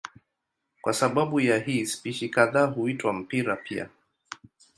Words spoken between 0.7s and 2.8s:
Kwa sababu ya hii spishi kadhaa